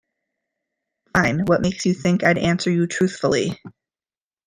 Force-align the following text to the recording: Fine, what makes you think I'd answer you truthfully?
Fine, 1.13 1.45
what 1.45 1.61
makes 1.61 1.85
you 1.85 1.93
think 1.93 2.23
I'd 2.23 2.39
answer 2.39 2.71
you 2.71 2.87
truthfully? 2.87 3.59